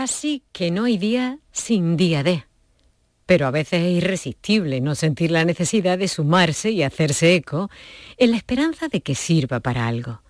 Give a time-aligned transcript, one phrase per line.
[0.00, 2.44] casi que no hay día sin día de.
[3.26, 7.68] Pero a veces es irresistible no sentir la necesidad de sumarse y hacerse eco
[8.16, 10.22] en la esperanza de que sirva para algo.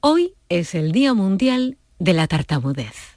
[0.00, 3.13] Hoy es el Día Mundial de la Tartamudez.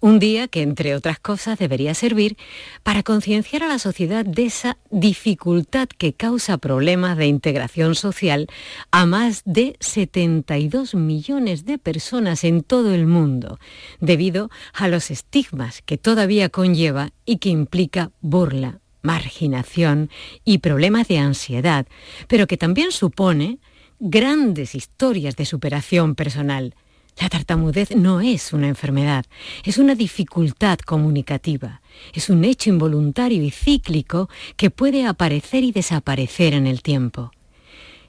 [0.00, 2.36] Un día que, entre otras cosas, debería servir
[2.82, 8.46] para concienciar a la sociedad de esa dificultad que causa problemas de integración social
[8.90, 13.58] a más de 72 millones de personas en todo el mundo,
[14.00, 20.10] debido a los estigmas que todavía conlleva y que implica burla, marginación
[20.44, 21.86] y problemas de ansiedad,
[22.28, 23.58] pero que también supone
[23.98, 26.74] grandes historias de superación personal
[27.18, 29.24] la tartamudez no es una enfermedad,
[29.64, 31.80] es una dificultad comunicativa,
[32.12, 37.32] es un hecho involuntario y cíclico que puede aparecer y desaparecer en el tiempo.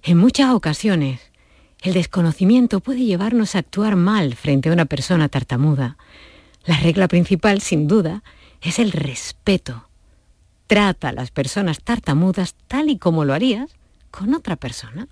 [0.03, 1.21] En muchas ocasiones,
[1.81, 5.97] el desconocimiento puede llevarnos a actuar mal frente a una persona tartamuda.
[6.65, 8.23] La regla principal, sin duda,
[8.61, 9.87] es el respeto.
[10.67, 13.71] Trata a las personas tartamudas tal y como lo harías
[14.11, 15.07] con otra persona.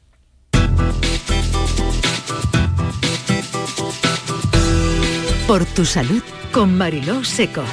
[5.48, 7.64] Por tu salud con Mariló Seco.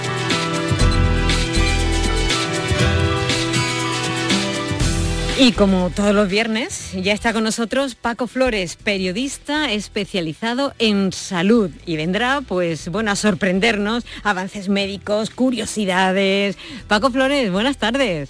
[5.38, 11.70] Y como todos los viernes, ya está con nosotros Paco Flores, periodista especializado en salud.
[11.86, 16.58] Y vendrá, pues, bueno, a sorprendernos, avances médicos, curiosidades.
[16.88, 18.28] Paco Flores, buenas tardes.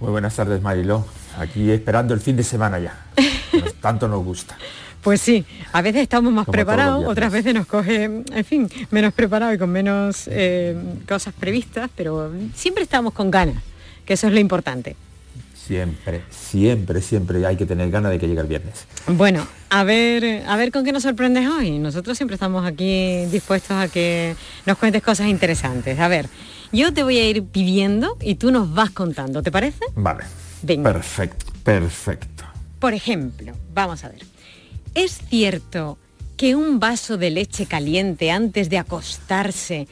[0.00, 1.06] Muy buenas tardes, Mariló.
[1.38, 3.06] Aquí esperando el fin de semana ya.
[3.82, 4.56] tanto nos gusta.
[5.04, 9.54] Pues sí, a veces estamos más preparados, otras veces nos coge, en fin, menos preparados
[9.54, 10.74] y con menos eh,
[11.06, 13.62] cosas previstas, pero siempre estamos con ganas,
[14.06, 14.96] que eso es lo importante.
[15.54, 18.86] Siempre, siempre, siempre hay que tener ganas de que llegue el viernes.
[19.06, 21.78] Bueno, a ver, a ver con qué nos sorprendes hoy.
[21.78, 25.98] Nosotros siempre estamos aquí dispuestos a que nos cuentes cosas interesantes.
[25.98, 26.28] A ver,
[26.72, 29.84] yo te voy a ir pidiendo y tú nos vas contando, ¿te parece?
[29.96, 30.24] Vale.
[30.62, 30.92] Venga.
[30.92, 32.44] Perfecto, perfecto.
[32.78, 34.33] Por ejemplo, vamos a ver.
[34.94, 35.98] ¿Es cierto
[36.36, 39.88] que un vaso de leche caliente antes de acostarse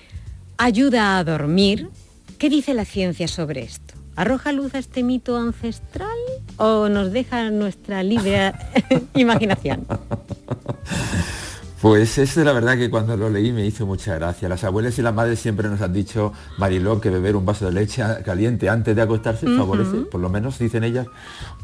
[0.59, 1.91] ayuda a dormir?
[2.39, 3.95] ¿Qué dice la ciencia sobre esto?
[4.15, 6.19] ¿Arroja luz a este mito ancestral
[6.57, 8.53] o nos deja nuestra libre
[9.15, 9.87] imaginación?
[11.83, 14.49] Pues es la verdad que cuando lo leí me hizo mucha gracia.
[14.49, 17.73] Las abuelas y las madres siempre nos han dicho, Mariló, que beber un vaso de
[17.73, 21.09] leche caliente antes de acostarse favorece, por lo menos dicen ellas,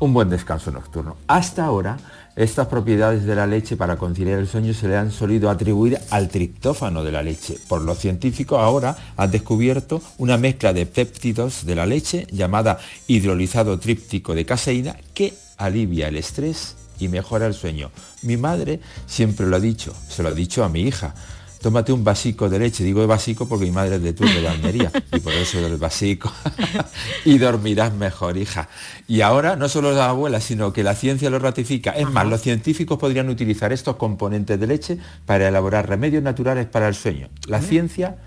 [0.00, 1.16] un buen descanso nocturno.
[1.28, 1.98] Hasta ahora
[2.38, 6.28] estas propiedades de la leche para conciliar el sueño se le han solido atribuir al
[6.28, 7.58] triptófano de la leche.
[7.66, 12.78] Por los científicos ahora han descubierto una mezcla de péptidos de la leche llamada
[13.08, 17.90] hidrolizado tríptico de caseína que alivia el estrés y mejora el sueño.
[18.22, 21.16] Mi madre siempre lo ha dicho, se lo ha dicho a mi hija
[21.60, 22.84] tómate un vasico de leche.
[22.84, 26.32] Digo vasico porque mi madre es de tu de Almería y por eso del vasico.
[27.24, 28.68] y dormirás mejor, hija.
[29.06, 31.92] Y ahora no solo la abuela, sino que la ciencia lo ratifica.
[31.92, 36.88] Es más, los científicos podrían utilizar estos componentes de leche para elaborar remedios naturales para
[36.88, 37.28] el sueño.
[37.46, 38.18] La ciencia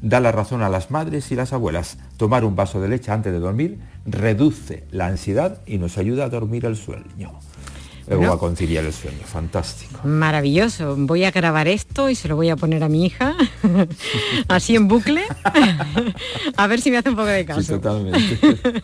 [0.00, 1.98] da la razón a las madres y las abuelas.
[2.16, 6.28] Tomar un vaso de leche antes de dormir reduce la ansiedad y nos ayuda a
[6.28, 7.40] dormir el sueño
[8.10, 9.24] o a conciliar el sueño.
[9.24, 10.00] Fantástico.
[10.04, 10.94] Maravilloso.
[10.96, 13.36] Voy a grabar esto y se lo voy a poner a mi hija,
[14.48, 15.24] así en bucle,
[16.56, 17.62] a ver si me hace un poco de caso.
[17.62, 18.38] Sí, totalmente.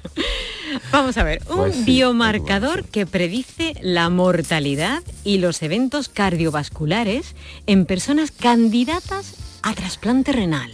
[0.93, 7.35] Vamos a ver, un pues biomarcador que predice la mortalidad y los eventos cardiovasculares
[7.67, 10.73] en personas candidatas a trasplante renal.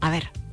[0.00, 0.43] A ver.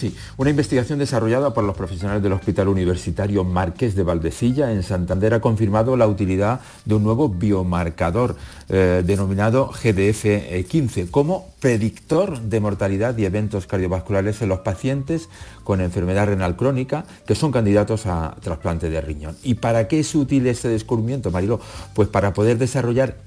[0.00, 5.34] Sí, una investigación desarrollada por los profesionales del Hospital Universitario Marqués de Valdecilla en Santander
[5.34, 8.34] ha confirmado la utilidad de un nuevo biomarcador
[8.70, 15.28] eh, denominado GDF15 como predictor de mortalidad y eventos cardiovasculares en los pacientes
[15.64, 19.36] con enfermedad renal crónica que son candidatos a trasplante de riñón.
[19.42, 21.60] ¿Y para qué es útil este descubrimiento, Marilo?
[21.92, 23.18] Pues para poder desarrollar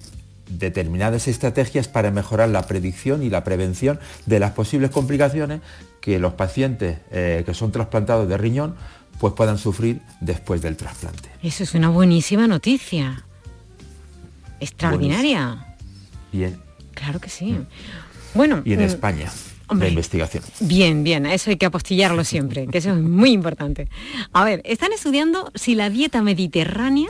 [0.48, 5.62] determinadas estrategias para mejorar la predicción y la prevención de las posibles complicaciones
[6.02, 8.76] que los pacientes eh, que son trasplantados de riñón
[9.20, 11.30] pues puedan sufrir después del trasplante.
[11.42, 13.24] Eso es una buenísima noticia.
[14.60, 15.76] Extraordinaria.
[16.32, 16.60] Bien.
[16.94, 17.54] Claro que sí.
[17.54, 17.68] Mm.
[18.34, 18.62] Bueno.
[18.66, 19.32] Y en mm, España.
[19.70, 20.44] la investigación.
[20.60, 23.88] Bien, bien, eso hay que apostillarlo siempre, que eso es muy importante.
[24.32, 27.10] A ver, están estudiando si la dieta mediterránea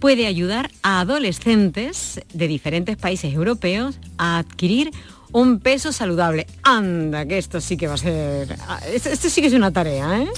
[0.00, 4.90] puede ayudar a adolescentes de diferentes países europeos a adquirir
[5.32, 6.46] un peso saludable.
[6.62, 8.56] Anda, que esto sí que va a ser...
[8.92, 10.28] Esto, sí que es una tarea, ¿eh?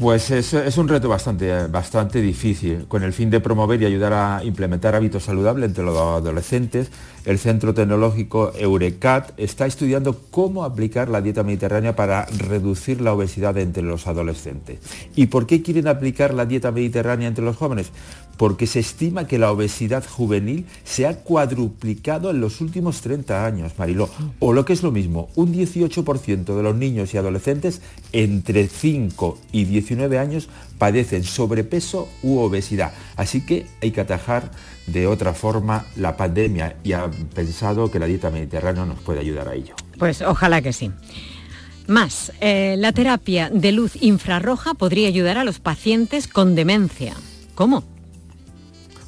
[0.00, 2.86] Pues es, es, un reto bastante, bastante difícil.
[2.88, 6.90] Con el fin de promover y ayudar a implementar hábitos saludables entre los adolescentes,
[7.26, 13.58] el Centro Tecnológico Eurecat está estudiando cómo aplicar la dieta mediterránea para reducir la obesidad
[13.58, 14.78] entre los adolescentes.
[15.16, 17.92] ¿Y por qué quieren aplicar la dieta mediterránea entre los jóvenes?
[18.40, 23.72] Porque se estima que la obesidad juvenil se ha cuadruplicado en los últimos 30 años,
[23.76, 24.08] Mariló.
[24.38, 27.82] O lo que es lo mismo, un 18% de los niños y adolescentes
[28.12, 30.48] entre 5 y 19 años
[30.78, 32.94] padecen sobrepeso u obesidad.
[33.16, 34.52] Así que hay que atajar
[34.86, 39.48] de otra forma la pandemia y ha pensado que la dieta mediterránea nos puede ayudar
[39.48, 39.74] a ello.
[39.98, 40.90] Pues ojalá que sí.
[41.88, 47.12] Más, eh, la terapia de luz infrarroja podría ayudar a los pacientes con demencia.
[47.54, 47.99] ¿Cómo?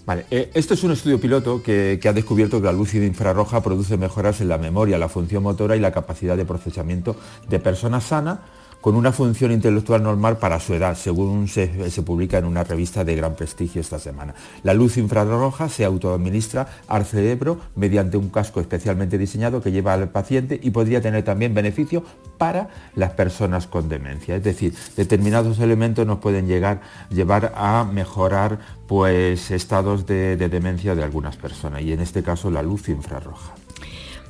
[0.05, 3.97] Vale, eh, esto es un estudio piloto que, ha descubierto que la luz infrarroja produce
[3.97, 7.15] mejoras en la memoria, la función motora y la capacidad de procesamiento
[7.49, 8.41] de personas sanas
[8.83, 11.69] con una función intelectual normal para su edad, según se,
[12.05, 14.35] publica en una revista de gran prestigio esta semana.
[14.65, 20.09] La luz infrarroja se autoadministra al cerebro mediante un casco especialmente diseñado que lleva al
[20.09, 22.03] paciente y podría tener también beneficio
[22.39, 24.35] para las personas con demencia.
[24.35, 28.59] Es decir, determinados elementos nos pueden llegar, llevar a mejorar
[28.89, 33.55] pues, estados de demencia de algunas personas y en este caso la luz infrarroja.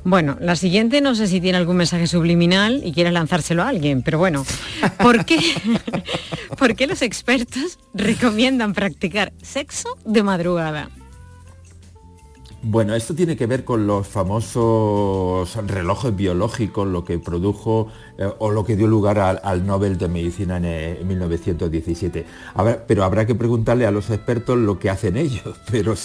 [0.05, 4.01] Bueno, la siguiente no sé si tiene algún mensaje subliminal y quieres lanzárselo a alguien,
[4.01, 4.45] pero bueno,
[4.99, 5.39] ¿por qué,
[6.57, 10.89] ¿por qué los expertos recomiendan practicar sexo de madrugada?
[12.65, 18.51] Bueno, esto tiene que ver con los famosos relojes biológicos, lo que produjo eh, o
[18.51, 22.25] lo que dio lugar al, Nobel de Medicina en, 1917.
[22.87, 25.59] pero habrá que preguntarle a los expertos lo que hacen ellos.
[25.71, 25.95] Pero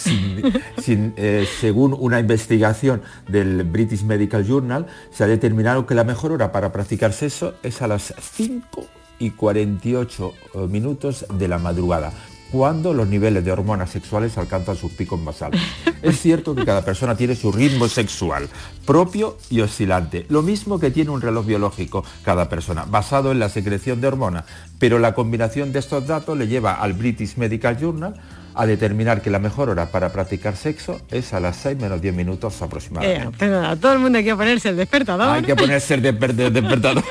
[0.88, 6.50] eh, según una investigación del British Medical Journal, se ha determinado que la mejor hora
[6.50, 8.84] para practicar sexo es a las 5
[9.20, 12.12] y 48 eh, minutos de la madrugada
[12.50, 15.60] cuando los niveles de hormonas sexuales alcanzan sus picos más altos.
[16.02, 18.48] Es cierto que cada persona tiene su ritmo sexual
[18.86, 23.48] propio y oscilante, lo mismo que tiene un reloj biológico cada persona, basado en la
[23.48, 24.44] secreción de hormonas,
[24.78, 28.14] pero la combinación de estos datos le lleva al British Medical Journal
[28.54, 32.14] a determinar que la mejor hora para practicar sexo es a las 6 menos 10
[32.14, 33.46] minutos aproximadamente.
[33.46, 35.28] Eh, todo el mundo hay que ponerse el despertador.
[35.28, 37.04] Hay que ponerse el despertador.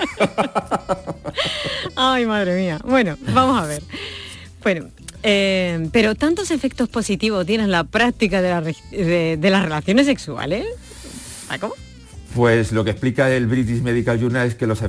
[1.96, 2.80] Ay, madre mía.
[2.84, 3.82] Bueno, vamos a ver.
[4.62, 4.88] Bueno,
[5.24, 10.66] eh, pero tantos efectos positivos tienen la práctica de, las relaciones sexuales.
[11.60, 11.74] ¿Cómo?
[12.36, 14.84] Pues lo que explica el British Medical Journal es que los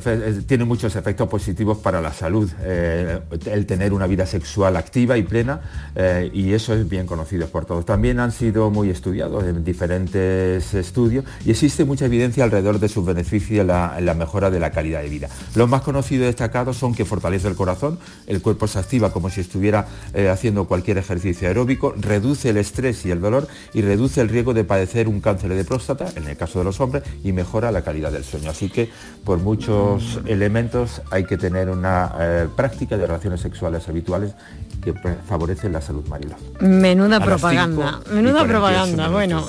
[0.47, 5.23] tiene muchos efectos positivos para la salud, eh, el tener una vida sexual activa y
[5.23, 5.61] plena,
[5.95, 7.87] eh, y eso es bien conocido por todos.
[7.87, 13.05] También han sido muy estudiados en diferentes estudios y existe mucha evidencia alrededor de sus
[13.05, 15.29] beneficios en la, mejora de la calidad de vida.
[15.55, 19.31] Los más conocidos y destacados son que fortalece el corazón, el cuerpo se activa como
[19.31, 24.21] si estuviera eh, haciendo cualquier ejercicio aeróbico, reduce el estrés y el dolor y reduce
[24.21, 27.73] el riesgo de padecer un cáncer de próstata, en el caso de los hombres, mejora
[27.73, 28.51] la calidad del sueño.
[28.51, 28.91] Así que
[29.25, 34.35] por muchos elementos hay que tener una eh, práctica de relaciones sexuales habituales
[34.83, 34.95] que
[35.27, 36.37] favorece la salud marina.
[36.61, 39.49] Menuda propaganda, menuda propaganda, bueno.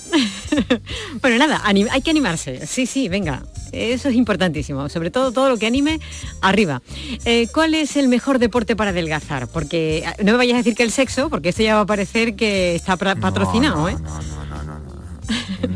[1.21, 2.65] bueno, nada, hay que animarse.
[2.65, 3.43] Sí, sí, venga.
[3.71, 5.99] Eso es importantísimo, sobre todo todo lo que anime
[6.41, 6.81] arriba.
[7.25, 9.47] Eh, ¿Cuál es el mejor deporte para adelgazar?
[9.47, 11.85] Porque eh, no me vayas a decir que el sexo, porque esto ya va a
[11.85, 13.87] parecer que está patrocinado.
[13.89, 13.93] ¿eh?
[13.93, 14.38] no, no, no, no,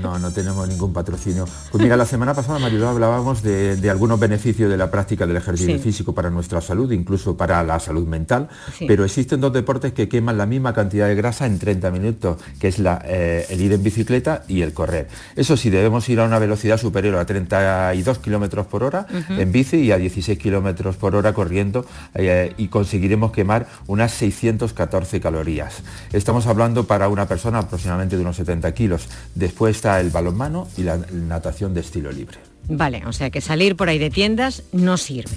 [0.01, 0.19] no.
[0.19, 1.45] No, tenemos ningún patrocinio.
[1.71, 5.77] Pues mira, la semana pasada, Mariló, hablábamos de, algunos beneficios de la práctica del ejercicio
[5.79, 8.49] físico para nuestra salud, incluso para la salud mental,
[8.87, 12.67] pero existen dos deportes que queman la misma cantidad de grasa en 30 minutos, que
[12.67, 15.07] es la, eh, el ir en bicicleta y el correr.
[15.35, 19.77] Eso sí, debemos ir a una velocidad superior a 32 kilómetros por hora en bici
[19.77, 25.83] y a 16 kilómetros por hora corriendo eh, y conseguiremos quemar unas 614 calorías.
[26.11, 29.07] Estamos hablando para una persona aproximadamente de unos 70 kilos.
[29.43, 32.37] Después está el balonmano y la natación de estilo libre.
[32.69, 35.35] Vale, o sea que salir por ahí de tiendas no sirve.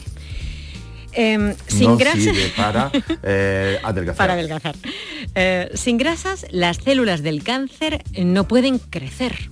[1.11, 2.93] Em, sin no grasas sirve para
[3.25, 4.17] eh, adelgazar.
[4.17, 4.77] Para adelgazar.
[5.35, 9.51] Eh, sin grasas, las células del cáncer no pueden crecer.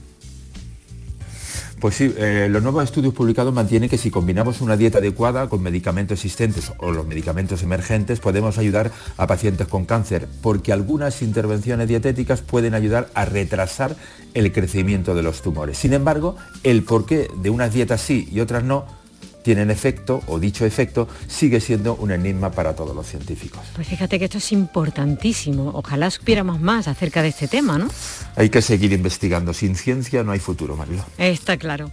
[1.80, 5.62] Pues sí, eh, los nuevos estudios publicados mantienen que si combinamos una dieta adecuada con
[5.62, 11.88] medicamentos existentes o los medicamentos emergentes, podemos ayudar a pacientes con cáncer, porque algunas intervenciones
[11.88, 13.96] dietéticas pueden ayudar a retrasar
[14.34, 15.76] el crecimiento de los tumores.
[15.76, 19.03] Sin embargo, el porqué de unas dietas sí y otras no
[19.44, 23.60] tienen efecto, o dicho efecto, sigue siendo un enigma para todos los científicos.
[23.76, 25.70] Pues fíjate que esto es importantísimo.
[25.74, 27.88] Ojalá supiéramos más acerca de este tema, ¿no?
[28.34, 29.52] Hay que seguir investigando.
[29.52, 31.04] Sin ciencia no hay futuro, Mario.
[31.18, 31.92] Está claro.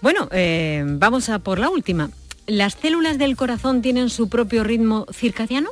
[0.00, 2.10] Bueno, eh, vamos a por la última.
[2.50, 5.70] ¿las células del corazón tienen su propio ritmo circadiano?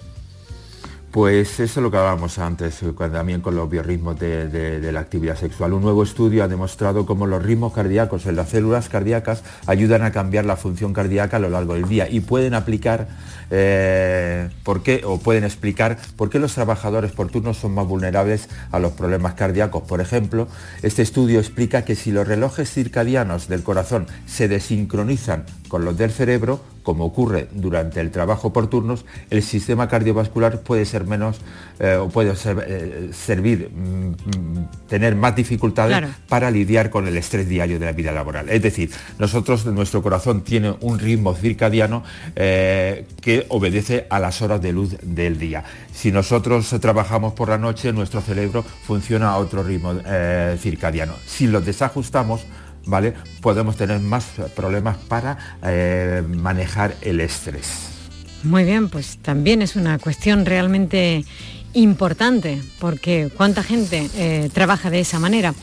[1.11, 5.37] Pues eso es lo que hablábamos antes, eh, también con los biorritmos de, la actividad
[5.37, 5.73] sexual.
[5.73, 10.13] Un nuevo estudio ha demostrado cómo los ritmos cardíacos en las células cardíacas ayudan a
[10.13, 13.09] cambiar la función cardíaca a lo largo del día y pueden aplicar
[13.51, 18.51] eh, por qué o pueden explicar por qué los trabajadores por turno son más vulnerables
[18.71, 19.85] a los problemas cardíacos.
[19.85, 20.47] Por ejemplo,
[20.83, 26.11] este estudio explica que si los relojes circadianos del corazón se desincronizan con los del
[26.11, 31.37] cerebro, como ocurre durante el trabajo por turnos, el sistema cardiovascular puede ser menos
[31.81, 37.47] eh, o puede eh, servir, mm, mm, tener más dificultades para lidiar con el estrés
[37.47, 38.49] diario de la vida laboral.
[38.49, 42.05] Es decir, nosotros, nuestro corazón tiene un ritmo circadiano
[42.35, 45.65] eh, que obedece a las horas de luz del día.
[45.93, 49.93] Si nosotros trabajamos por la noche, nuestro cerebro funciona a otro ritmo
[50.59, 51.17] circadiano.
[51.27, 52.47] Si los desajustamos,
[53.41, 54.27] Podemos tener más
[54.57, 57.89] problemas para eh, manejar el estrés.
[58.43, 61.25] Muy bien, pues también es una cuestión realmente
[61.75, 65.55] importante, porque cuánta gente eh, trabaja de esa manera.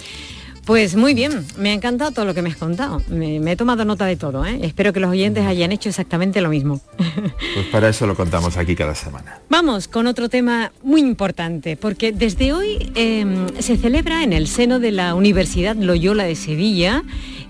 [0.65, 3.01] Pues muy bien, me ha encantado todo lo que me has contado.
[3.07, 4.43] Me, he tomado nota de todo.
[4.45, 4.59] ¿eh?
[4.63, 6.81] Espero que los oyentes hayan hecho exactamente lo mismo.
[7.55, 9.39] Pues para eso lo contamos aquí cada semana.
[9.49, 14.79] Vamos con otro tema muy importante, porque desde hoy em, se celebra en el seno
[14.79, 17.03] de la Universidad Loyola de Sevilla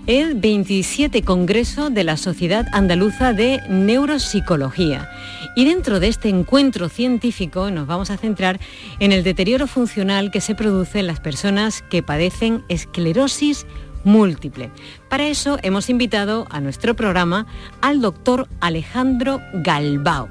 [0.06, 5.10] el 27 Congreso de la Sociedad Andaluza de Neuropsicología.
[5.56, 8.60] Y dentro de este encuentro científico nos vamos a centrar
[9.00, 13.66] en el deterioro funcional que se produce en las personas que padecen esclerosis
[14.04, 14.70] múltiple.
[15.08, 17.46] Para eso hemos invitado a nuestro programa
[17.80, 20.28] al doctor Alejandro Galbao.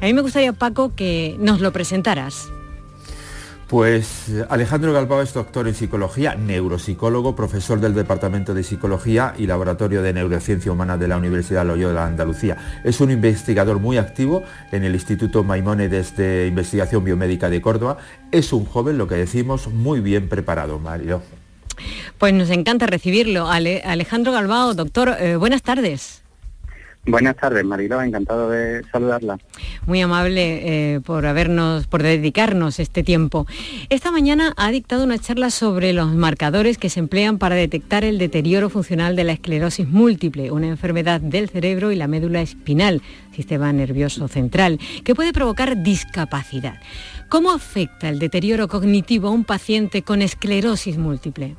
[0.00, 2.48] A mí me gustaría, Paco, que nos lo presentaras.
[3.66, 10.02] Pues Alejandro Galbao es doctor en psicología, neuropsicólogo, profesor del Departamento de Psicología y Laboratorio
[10.02, 12.56] de Neurociencia Humana de la Universidad Loyola de Andalucía.
[12.84, 17.96] Es un investigador muy activo en el Instituto Maimónides de Investigación Biomédica de Córdoba.
[18.30, 21.22] Es un joven, lo que decimos, muy bien preparado, Mario.
[22.18, 23.48] Pues nos encanta recibirlo.
[23.48, 26.22] Alejandro Galbao, doctor, eh, buenas tardes.
[27.06, 29.38] Buenas tardes, Mariló, encantado de saludarla.
[29.86, 33.46] Muy amable eh, por habernos, por dedicarnos este tiempo.
[33.90, 38.18] Esta mañana ha dictado una charla sobre los marcadores que se emplean para detectar el
[38.18, 43.72] deterioro funcional de la esclerosis múltiple, una enfermedad del cerebro y la médula espinal, sistema
[43.72, 46.80] nervioso central, que puede provocar discapacidad.
[47.28, 51.54] ¿Cómo afecta el deterioro cognitivo a un paciente con esclerosis múltiple?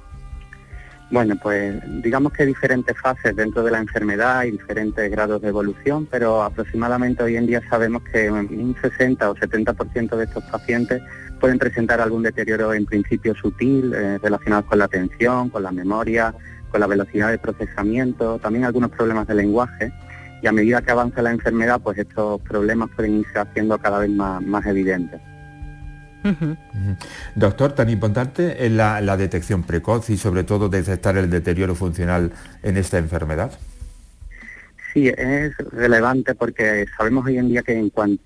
[1.09, 5.47] Bueno, pues digamos que hay diferentes fases dentro de la enfermedad y diferentes grados de
[5.47, 11.01] evolución, pero aproximadamente hoy en día sabemos que un 60 o 70% de estos pacientes
[11.39, 16.35] pueden presentar algún deterioro en principio sutil eh, relacionado con la atención, con la memoria,
[16.71, 19.93] con la velocidad de procesamiento, también algunos problemas de lenguaje.
[20.41, 24.09] Y a medida que avanza la enfermedad, pues estos problemas pueden irse haciendo cada vez
[24.09, 25.21] más evidentes.
[27.35, 32.31] Doctor, tan importante es la, detección precoz y sobre todo detectar el deterioro funcional
[32.63, 33.51] en esta enfermedad.
[34.93, 38.23] Sí, es relevante porque sabemos hoy en día que en cuanto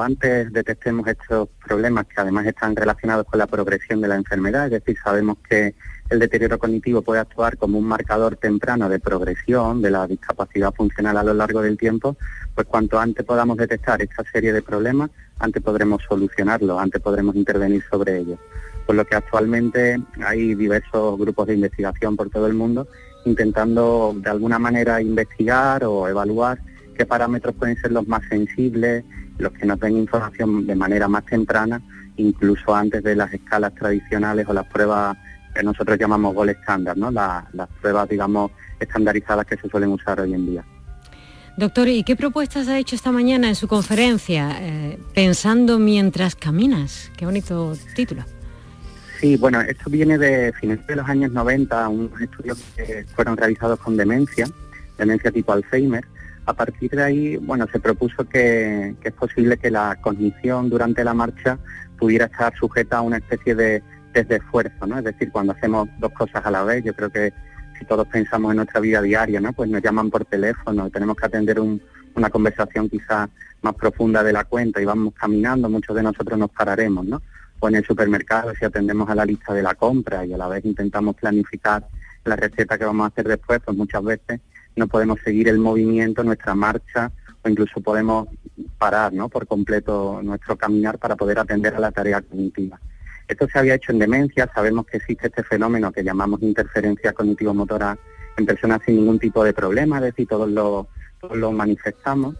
[0.00, 4.70] antes detectemos estos problemas que además están relacionados con la progresión de la enfermedad, es
[4.72, 5.74] decir, sabemos que
[6.08, 11.18] el deterioro cognitivo puede actuar como un marcador temprano de progresión de la discapacidad funcional
[11.18, 12.16] a lo largo del tiempo,
[12.54, 17.84] pues cuanto antes podamos detectar esta serie de problemas, antes podremos solucionarlos, antes podremos intervenir
[17.90, 18.38] sobre ellos.
[18.86, 22.88] Por lo que actualmente hay diversos grupos de investigación por todo el mundo
[23.24, 26.58] intentando de alguna manera investigar o evaluar
[26.98, 29.04] qué parámetros pueden ser los más sensibles,
[29.38, 31.80] los que nos den información de manera más temprana,
[32.16, 35.16] incluso antes de las escalas tradicionales o las pruebas
[35.54, 37.10] que nosotros llamamos gold standard, ¿no?
[37.10, 38.50] las pruebas, digamos,
[38.80, 40.64] estandarizadas que se suelen usar hoy en día.
[41.56, 44.58] Doctor, ¿y qué propuestas ha hecho esta mañana en su conferencia?
[44.60, 47.10] Eh, pensando mientras caminas.
[47.16, 48.24] Qué bonito título.
[49.20, 53.80] Sí, bueno, esto viene de finales de los años 90, unos estudios que fueron realizados
[53.80, 54.46] con demencia,
[54.96, 56.04] demencia tipo Alzheimer.
[56.48, 61.12] A partir de ahí, bueno, se propuso que, es posible que la cognición durante la
[61.12, 61.58] marcha
[61.98, 63.82] pudiera estar sujeta a una especie de
[64.14, 64.96] esfuerzo, ¿no?
[64.96, 67.34] Es decir, cuando hacemos dos cosas a la vez, yo creo que
[67.78, 69.52] si todos pensamos en nuestra vida diaria, ¿no?
[69.52, 73.28] Pues nos llaman por teléfono, tenemos que atender una conversación quizás
[73.60, 77.20] más profunda de la cuenta y vamos caminando, muchos de nosotros nos pararemos, ¿no?
[77.60, 80.48] O en el supermercado si atendemos a la lista de la compra y a la
[80.48, 81.86] vez intentamos planificar
[82.24, 84.40] la receta que vamos a hacer después, pues muchas veces
[84.78, 87.10] no podemos seguir el movimiento, nuestra marcha
[87.42, 88.28] o incluso podemos
[88.78, 89.28] parar, ¿no?
[89.28, 92.80] Por completo nuestro caminar para poder atender a la tarea cognitiva.
[93.26, 97.98] Esto se había hecho en demencia, sabemos que existe este fenómeno que llamamos interferencia cognitivo-motora
[98.38, 100.86] en personas sin ningún tipo de problema, es decir, todos los
[101.32, 102.36] lo manifestamos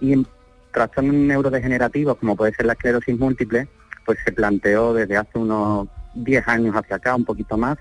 [0.00, 0.26] y en
[0.70, 3.66] trastornos neurodegenerativos como puede ser la esclerosis múltiple,
[4.04, 7.78] pues se planteó desde hace unos 10 años hacia acá, un poquito más,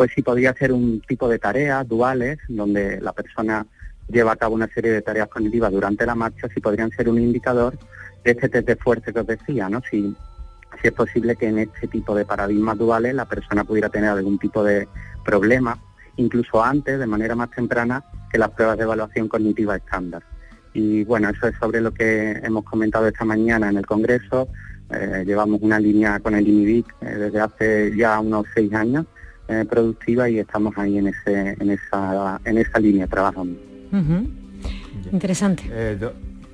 [0.00, 3.66] pues si podría ser un tipo de tareas duales donde la persona
[4.08, 7.18] lleva a cabo una serie de tareas cognitivas durante la marcha, si podrían ser un
[7.18, 7.78] indicador
[8.24, 9.82] de este test de fuerza que os decía, ¿no?
[9.90, 10.16] Si,
[10.80, 14.38] si es posible que en este tipo de paradigmas duales la persona pudiera tener algún
[14.38, 14.88] tipo de
[15.22, 15.78] problema,
[16.16, 18.02] incluso antes, de manera más temprana,
[18.32, 20.22] que las pruebas de evaluación cognitiva estándar.
[20.72, 24.48] Y bueno, eso es sobre lo que hemos comentado esta mañana en el Congreso.
[24.94, 29.04] Eh, llevamos una línea con el INIVIC eh, desde hace ya unos seis años
[29.50, 33.58] eh, productiva y estamos ahí en, ese, en, esa, en esa línea trabajando.
[35.12, 35.98] Interesante.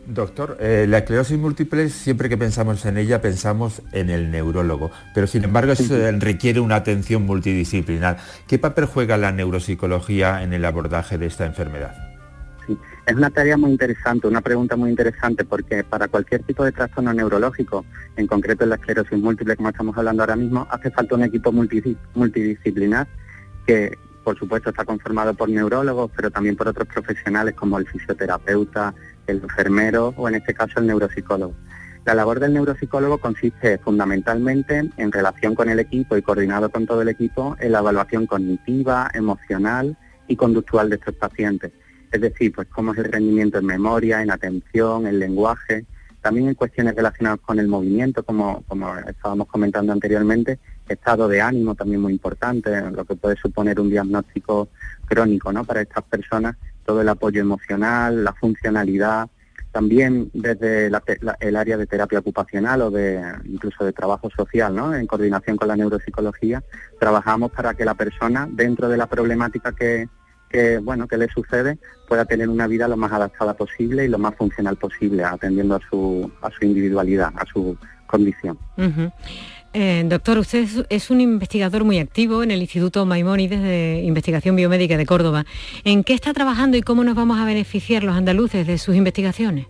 [0.09, 5.43] Doctor, la esclerosis múltiple, siempre que pensamos en ella, pensamos en el neurólogo, pero sin
[5.43, 5.73] embargo
[6.19, 8.19] requiere una atención multidisciplinar.
[8.47, 12.06] ¿Qué papel juega la neuropsicología en el abordaje de esta enfermedad?
[13.07, 17.13] Es una tarea muy interesante, una pregunta muy interesante, porque para cualquier tipo de trastorno
[17.13, 17.85] neurológico,
[18.17, 21.53] en concreto en la esclerosis múltiple, como estamos hablando ahora mismo, hace falta un equipo
[21.53, 23.07] multidisciplinar
[23.65, 28.93] que, por supuesto, está conformado por neurólogos, pero también por otros profesionales como el fisioterapeuta,
[29.29, 31.55] el enfermero o, en este caso, el neuropsicólogo.
[32.05, 37.03] La labor del neuropsicólogo consiste fundamentalmente en relación con el equipo y coordinado con todo
[37.03, 39.97] el equipo en la evaluación cognitiva, emocional
[40.27, 41.71] y conductual de estos pacientes
[42.17, 45.85] es decir, pues cómo es el rendimiento en memoria, en atención, en lenguaje,
[46.23, 50.59] también en cuestiones relacionadas con el movimiento, como, como estábamos comentando anteriormente,
[50.89, 54.69] estado de ánimo también muy importante, lo que puede suponer un diagnóstico
[55.05, 55.65] crónico ¿no?
[55.65, 59.29] para estas personas, todo el apoyo emocional, la funcionalidad,
[59.73, 60.87] también desde
[61.41, 64.95] el área de terapia ocupacional o de incluso de trabajo social, ¿no?
[64.95, 66.65] en coordinación con la neuropsicología,
[66.99, 70.09] trabajamos para que la persona, dentro de la problemática que,
[70.49, 74.19] que bueno que le sucede pueda tener una vida lo más adaptada posible y lo
[74.19, 77.77] más funcional posible atendiendo a su a su individualidad a su
[78.07, 78.59] condición.
[79.79, 84.97] Eh, doctor usted es, un investigador muy activo en el Instituto Maimónides de Investigación Biomédica
[84.97, 85.45] de Córdoba.
[85.85, 89.67] ¿en qué está trabajando y cómo nos vamos a beneficiar los andaluces de sus investigaciones?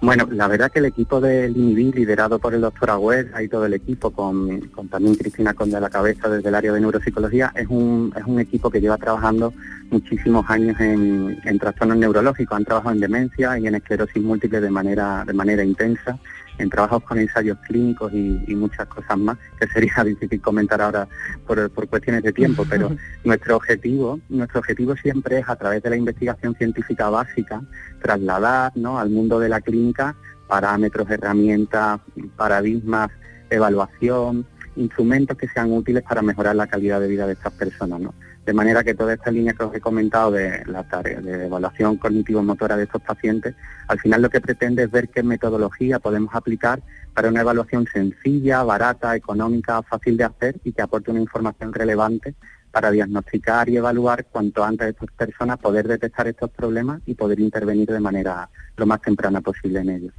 [0.00, 3.66] Bueno, la verdad que el equipo del INIBI, liderado por el doctor Agüez, ahí todo
[3.66, 7.66] el equipo, con, también Cristina Conde a la cabeza desde el área de neuropsicología, es
[7.68, 9.52] un, es un equipo que lleva trabajando
[9.90, 14.70] muchísimos años en, en trastornos neurológicos, han trabajado en demencia y en esclerosis múltiple de
[14.70, 16.18] manera, de manera intensa
[16.58, 21.08] en trabajos con ensayos clínicos y, muchas cosas más, que sería difícil comentar ahora
[21.46, 22.90] por, cuestiones de tiempo, pero
[23.24, 27.62] nuestro objetivo, nuestro objetivo siempre es a través de la investigación científica básica
[28.02, 28.98] trasladar ¿no?
[28.98, 30.16] al mundo de la clínica
[30.48, 32.00] parámetros, herramientas,
[32.36, 33.10] paradigmas,
[33.50, 34.46] evaluación,
[34.76, 38.00] instrumentos que sean útiles para mejorar la calidad de vida de estas personas.
[38.00, 38.14] ¿no?
[38.48, 41.98] De manera que toda esta línea que os he comentado de la tarea de evaluación
[41.98, 43.54] cognitivo-motora de estos pacientes,
[43.88, 46.80] al final lo que pretende es ver qué metodología podemos aplicar
[47.12, 52.36] para una evaluación sencilla, barata, económica, fácil de hacer y que aporte una información relevante
[52.70, 57.40] para diagnosticar y evaluar cuanto antes a estas personas, poder detectar estos problemas y poder
[57.40, 60.14] intervenir de manera lo más temprana posible en ellos.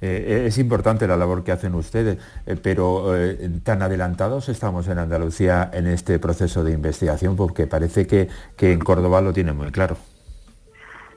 [0.00, 4.98] Eh, es importante la labor que hacen ustedes, eh, pero eh, tan adelantados estamos en
[4.98, 9.96] Andalucía en este proceso de investigación porque parece que, en Córdoba lo tiene muy claro.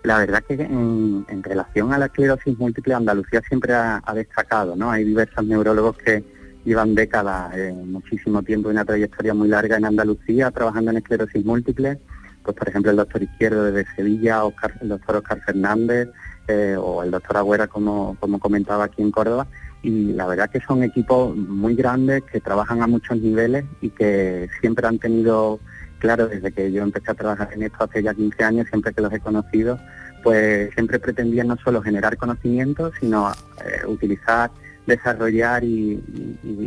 [0.04, 4.92] La verdad que en, relación a la esclerosis múltiple, Andalucía siempre ha, destacado, ¿no?
[4.92, 6.22] Hay diversos neurólogos que
[6.66, 12.00] llevan décadas, muchísimo tiempo y una trayectoria muy larga en Andalucía trabajando en esclerosis múltiple.
[12.44, 14.42] Pues por ejemplo el doctor Izquierdo desde Sevilla,
[14.82, 16.10] el doctor Oscar Fernández,
[16.48, 19.48] eh, o el doctor Agüera, como, como comentaba aquí en Córdoba,
[19.82, 24.50] y la verdad que son equipos muy grandes que trabajan a muchos niveles y que
[24.60, 25.60] siempre han tenido,
[26.00, 29.02] claro, desde que yo empecé a trabajar en esto hace ya 15 años, siempre que
[29.02, 29.80] los he conocido,
[30.24, 33.32] pues siempre pretendían no solo generar conocimiento, sino
[33.66, 34.52] eh, utilizar,
[34.86, 35.96] desarrollar y,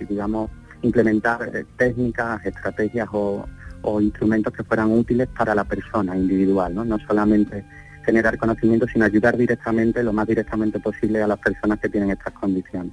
[0.09, 0.51] digamos,
[0.83, 3.47] implementar eh, técnicas, estrategias o,
[3.83, 6.85] o, instrumentos que fueran útiles para la persona individual, ¿no?
[6.85, 7.65] No solamente
[8.05, 12.33] generar conocimiento, sino ayudar directamente, lo más directamente posible a las personas que tienen estas
[12.35, 12.93] condiciones.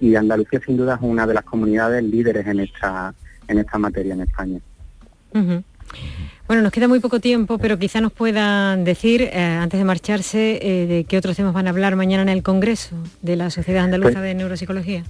[0.00, 3.14] Y, Andalucía sin duda es una de las comunidades líderes en esta,
[3.48, 4.60] en esta materia en España.
[6.46, 10.58] Bueno, nos queda muy poco tiempo, pero quizá nos puedan decir, eh, antes de marcharse,
[10.62, 13.84] eh, de qué otros temas van a hablar mañana en el Congreso de la Sociedad
[13.84, 15.04] Andaluza pues de Neuropsicología.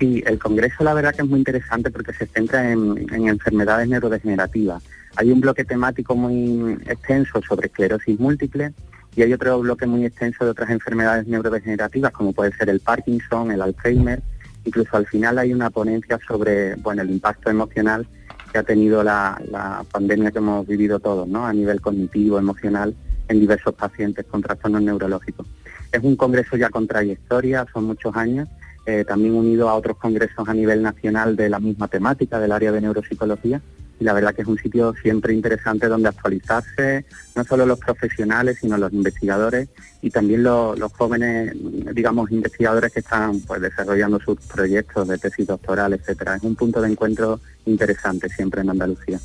[0.00, 3.86] Sí, el Congreso la verdad que es muy interesante porque se centra en, en enfermedades
[3.86, 4.82] neurodegenerativas.
[5.16, 8.72] Hay un bloque temático muy extenso sobre esclerosis múltiple
[9.14, 13.50] y hay otro bloque muy extenso de otras enfermedades neurodegenerativas como puede ser el Parkinson,
[13.50, 14.22] el Alzheimer.
[14.64, 18.06] Incluso al final hay una ponencia sobre bueno, el impacto emocional
[18.50, 21.46] que ha tenido la, la pandemia que hemos vivido todos, ¿no?
[21.46, 22.94] A nivel cognitivo, emocional,
[23.28, 25.46] en diversos pacientes con trastornos neurológicos.
[25.92, 28.48] Es un congreso ya con trayectoria, son muchos años,
[28.86, 32.72] eh, también unido a otros congresos a nivel nacional de la misma temática, del área
[32.72, 33.60] de neuropsicología,
[34.00, 37.04] y la verdad que es un sitio siempre interesante donde actualizarse,
[37.36, 39.68] no solo los profesionales, sino los investigadores
[40.00, 41.52] y también los, jóvenes,
[41.94, 46.36] digamos, investigadores que están pues desarrollando sus proyectos de tesis doctoral, etcétera.
[46.36, 49.20] Es un punto de encuentro interesante siempre en Andalucía.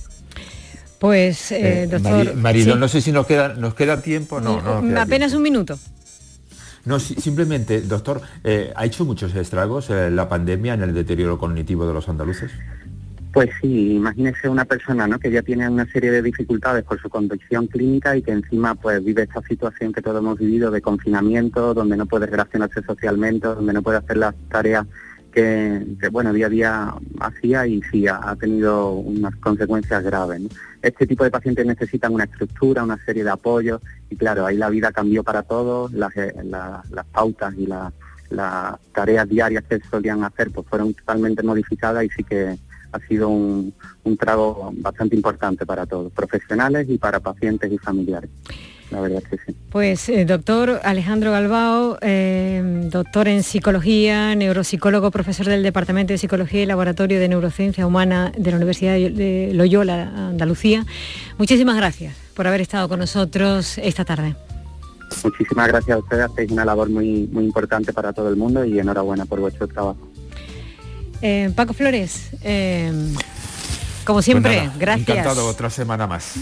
[0.99, 2.35] Pues, eh, eh doctor...
[2.35, 5.79] Marido, no sé si nos queda, nos queda tiempo, no, no Apenas un minuto.
[6.85, 11.87] No, simplemente, doctor, eh, ¿ha hecho muchos estragos eh, la pandemia en el deterioro cognitivo
[11.87, 12.51] de los andaluces?
[13.33, 15.19] Pues sí, imagínese una persona ¿no?
[15.19, 19.03] que ya tiene una serie de dificultades por su condición clínica y que encima pues
[19.03, 23.73] vive esta situación que todos hemos vivido de confinamiento, donde no puede relacionarse socialmente, donde
[23.73, 24.85] no puede hacer las tareas
[25.35, 30.43] que, bueno, día a día hacía y sí ha, tenido unas consecuencias graves.
[30.81, 34.69] Este tipo de pacientes necesitan una estructura, una serie de apoyos y claro, ahí la
[34.69, 36.33] vida cambió para todos, las, eh,
[37.11, 42.57] pautas y las tareas diarias que solían hacer pues fueron totalmente modificadas y sí que
[42.93, 43.73] ha sido un,
[44.17, 48.29] trago bastante importante para todos, profesionales y para pacientes y familiares.
[48.91, 49.55] La verdad que sí.
[49.69, 56.63] Pues eh, doctor Alejandro Galbao, eh, doctor en psicología, neuropsicólogo, profesor del Departamento de Psicología
[56.63, 60.85] y Laboratorio de Neurociencia Humana de la Universidad de Loyola, Andalucía.
[61.37, 64.35] Muchísimas gracias por haber estado con nosotros esta tarde.
[65.23, 68.79] Muchísimas gracias a ustedes, hacéis una labor muy, muy importante para todo el mundo y
[68.79, 70.07] enhorabuena por vuestro trabajo.
[71.21, 72.91] Eh, Paco Flores, eh,
[74.03, 75.09] como siempre, pues gracias.
[75.09, 76.35] Encantado otra semana más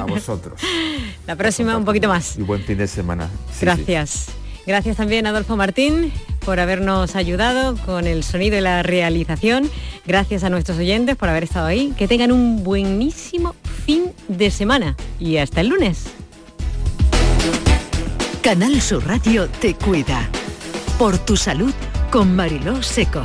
[0.00, 0.60] a vosotros.
[1.30, 2.36] La próxima un poquito más.
[2.36, 3.30] Y buen fin de semana.
[3.60, 4.30] gracias.
[4.66, 6.12] Gracias también a Adolfo Martín
[6.44, 9.70] por habernos ayudado con el sonido y la realización.
[10.04, 11.94] Gracias a nuestros oyentes por haber estado ahí.
[11.96, 13.54] Que tengan un buenísimo
[13.86, 16.06] fin de semana y hasta el lunes.
[18.42, 20.28] Canal Sur Radio te cuida.
[20.98, 21.72] Por tu salud
[22.10, 23.24] con Mariló Seco.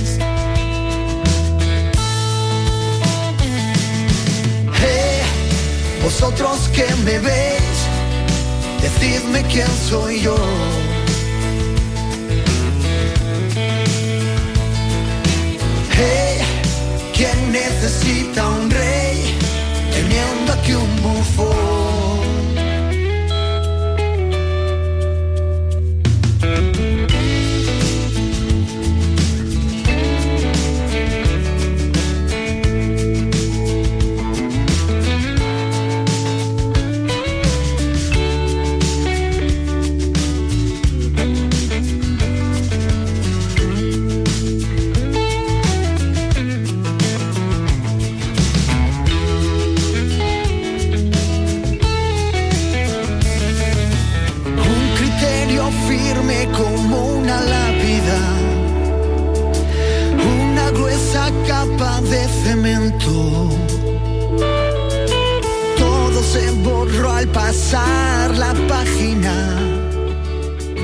[6.03, 7.77] Vosotros que me veis,
[8.81, 10.35] decidme quién soy yo.
[15.97, 16.41] Hey,
[17.15, 19.00] ¿quién necesita un rey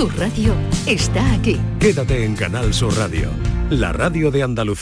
[0.00, 0.54] tu radio
[0.86, 1.60] está aquí.
[1.78, 3.28] Quédate en Canal Sur Radio,
[3.68, 4.78] la radio de Andalucía.